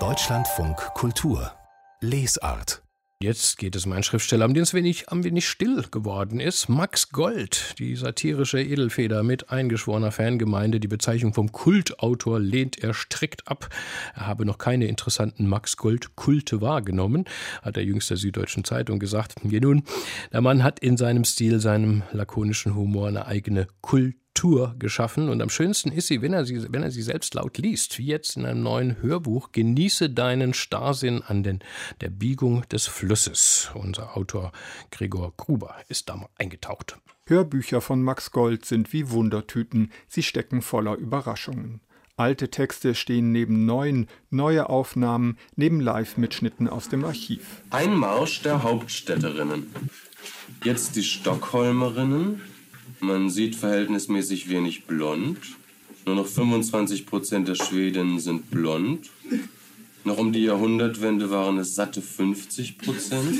[0.00, 1.52] Deutschlandfunk Kultur
[2.00, 2.82] Lesart
[3.22, 6.68] Jetzt geht es um einen Schriftsteller, um den es wenig, am wenig still geworden ist.
[6.68, 10.80] Max Gold, die satirische Edelfeder mit eingeschworener Fangemeinde.
[10.80, 13.68] Die Bezeichnung vom Kultautor lehnt er strikt ab.
[14.16, 17.26] Er habe noch keine interessanten Max Gold-Kulte wahrgenommen,
[17.62, 19.36] hat der jüngste Süddeutschen Zeitung gesagt.
[19.44, 19.84] Je nun,
[20.32, 25.40] der Mann hat in seinem Stil, seinem lakonischen Humor eine eigene Kultur Tour geschaffen und
[25.40, 28.36] am schönsten ist sie, wenn er sie, wenn er sie selbst laut liest, wie jetzt
[28.36, 29.52] in einem neuen Hörbuch.
[29.52, 31.60] Genieße deinen Starrsinn an den,
[32.00, 33.70] der Biegung des Flusses.
[33.74, 34.52] Unser Autor
[34.90, 36.98] Gregor Gruber ist da mal eingetaucht.
[37.26, 41.80] Hörbücher von Max Gold sind wie Wundertüten, sie stecken voller Überraschungen.
[42.16, 47.62] Alte Texte stehen neben neuen, neue Aufnahmen neben Live-Mitschnitten aus dem Archiv.
[47.70, 49.66] Ein Marsch der Hauptstädterinnen.
[50.62, 52.40] Jetzt die Stockholmerinnen,
[53.06, 55.38] man sieht verhältnismäßig wenig blond.
[56.06, 59.10] Nur noch 25 Prozent der Schwedinnen sind blond.
[60.04, 63.38] Noch um die Jahrhundertwende waren es satte 50 Prozent.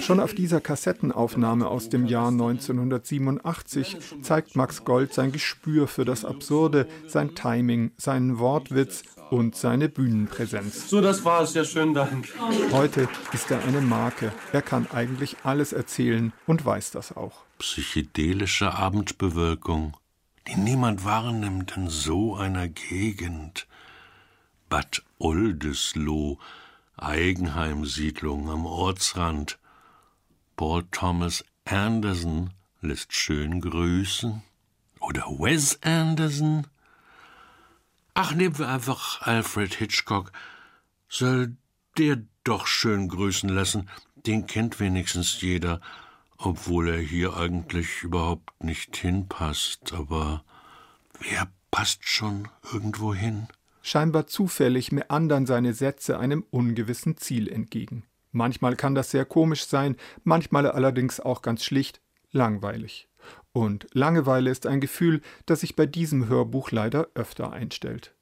[0.00, 6.24] Schon auf dieser Kassettenaufnahme aus dem Jahr 1987 zeigt Max Gold sein Gespür für das
[6.24, 10.88] Absurde, sein Timing, seinen Wortwitz und seine Bühnenpräsenz.
[10.88, 11.54] So, das war's.
[11.54, 12.28] Ja, schönen Dank.
[12.72, 14.32] Heute ist er eine Marke.
[14.52, 19.96] Er kann eigentlich alles erzählen und weiß das auch psychedelische Abendbewölkung,
[20.48, 23.68] die niemand wahrnimmt in so einer Gegend.
[24.68, 26.38] Bad Oldesloe,
[26.96, 29.60] Eigenheimsiedlung am Ortsrand.
[30.62, 32.50] Paul Thomas Anderson
[32.82, 34.44] lässt schön grüßen.
[35.00, 36.68] Oder Wes Anderson.
[38.14, 40.30] Ach, nehmen wir einfach Alfred Hitchcock.
[41.08, 41.56] Soll
[41.98, 43.90] der doch schön grüßen lassen,
[44.24, 45.80] den kennt wenigstens jeder
[46.38, 50.44] obwohl er hier eigentlich überhaupt nicht hinpasst, aber
[51.18, 53.48] wer passt schon irgendwo hin?
[53.82, 58.04] Scheinbar zufällig meandern seine Sätze einem ungewissen Ziel entgegen.
[58.32, 63.08] Manchmal kann das sehr komisch sein, manchmal allerdings auch ganz schlicht langweilig.
[63.52, 68.14] Und Langeweile ist ein Gefühl, das sich bei diesem Hörbuch leider öfter einstellt.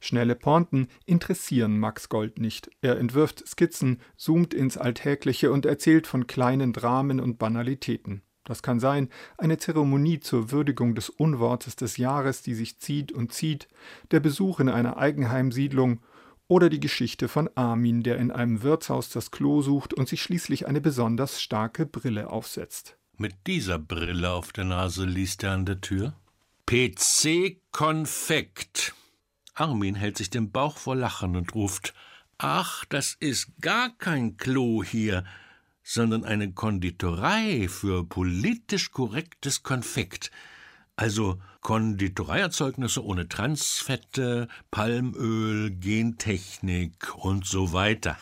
[0.00, 2.70] Schnelle Pointen interessieren Max Gold nicht.
[2.80, 8.22] Er entwirft Skizzen, zoomt ins Alltägliche und erzählt von kleinen Dramen und Banalitäten.
[8.42, 13.32] Das kann sein eine Zeremonie zur Würdigung des Unwortes des Jahres, die sich zieht und
[13.32, 13.68] zieht,
[14.10, 16.00] der Besuch in einer Eigenheimsiedlung
[16.52, 20.66] oder die Geschichte von Armin, der in einem Wirtshaus das Klo sucht und sich schließlich
[20.66, 22.98] eine besonders starke Brille aufsetzt.
[23.16, 26.14] Mit dieser Brille auf der Nase liest er an der Tür
[26.66, 28.94] PC Konfekt.
[29.54, 31.94] Armin hält sich den Bauch vor Lachen und ruft
[32.36, 35.24] Ach, das ist gar kein Klo hier,
[35.82, 40.30] sondern eine Konditorei für politisch korrektes Konfekt.
[40.96, 48.18] Also Konditoreierzeugnisse ohne Transfette, Palmöl, Gentechnik und so weiter.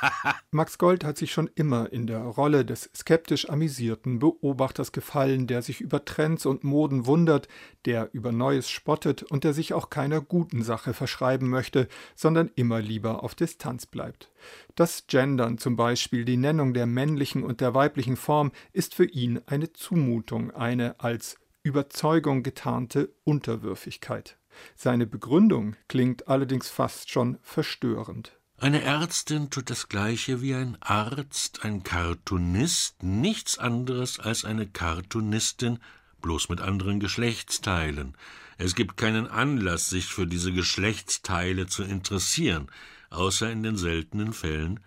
[0.50, 5.60] Max Gold hat sich schon immer in der Rolle des skeptisch amüsierten Beobachters gefallen, der
[5.60, 7.48] sich über Trends und Moden wundert,
[7.84, 12.80] der über Neues spottet und der sich auch keiner guten Sache verschreiben möchte, sondern immer
[12.80, 14.30] lieber auf Distanz bleibt.
[14.76, 19.40] Das Gendern zum Beispiel, die Nennung der männlichen und der weiblichen Form, ist für ihn
[19.46, 24.36] eine Zumutung, eine als Überzeugung getarnte Unterwürfigkeit.
[24.76, 28.38] Seine Begründung klingt allerdings fast schon verstörend.
[28.58, 35.78] Eine Ärztin tut das gleiche wie ein Arzt, ein Cartoonist, nichts anderes als eine Cartoonistin,
[36.20, 38.14] bloß mit anderen Geschlechtsteilen.
[38.58, 42.70] Es gibt keinen Anlass, sich für diese Geschlechtsteile zu interessieren,
[43.08, 44.80] außer in den seltenen Fällen,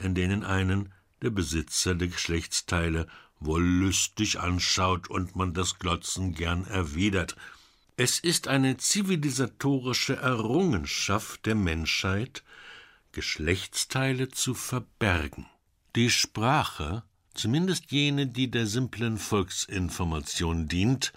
[0.00, 0.92] in denen einen
[1.22, 3.06] der Besitzer der Geschlechtsteile
[3.40, 7.36] wollüstig anschaut und man das Glotzen gern erwidert.
[7.96, 12.42] Es ist eine zivilisatorische Errungenschaft der Menschheit,
[13.12, 15.46] Geschlechtsteile zu verbergen.
[15.94, 21.12] Die Sprache, zumindest jene, die der simplen Volksinformation dient,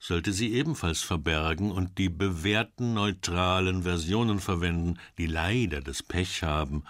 [0.00, 6.84] sollte sie ebenfalls verbergen und die bewährten neutralen Versionen verwenden, die leider das Pech haben,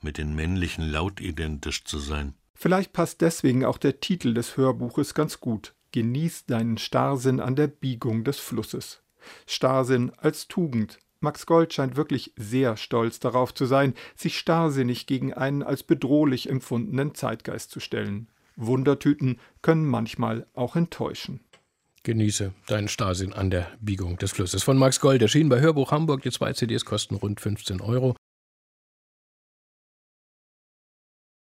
[0.00, 2.34] mit den männlichen Laut identisch zu sein.
[2.60, 5.72] Vielleicht passt deswegen auch der Titel des Hörbuches ganz gut.
[5.92, 9.00] Genieß deinen Starrsinn an der Biegung des Flusses.
[9.46, 10.98] Starrsinn als Tugend.
[11.20, 16.50] Max Gold scheint wirklich sehr stolz darauf zu sein, sich starrsinnig gegen einen als bedrohlich
[16.50, 18.28] empfundenen Zeitgeist zu stellen.
[18.56, 21.40] Wundertüten können manchmal auch enttäuschen.
[22.02, 24.62] Genieße deinen Starrsinn an der Biegung des Flusses.
[24.62, 26.20] Von Max Gold erschienen bei Hörbuch Hamburg.
[26.24, 28.14] Die zwei CDs kosten rund 15 Euro.